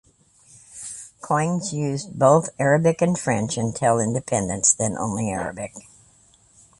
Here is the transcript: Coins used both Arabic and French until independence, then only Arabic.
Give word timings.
Coins 1.21 1.73
used 1.73 2.17
both 2.17 2.49
Arabic 2.57 3.03
and 3.03 3.19
French 3.19 3.55
until 3.55 3.99
independence, 3.99 4.73
then 4.73 4.97
only 4.97 5.29
Arabic. 5.29 5.73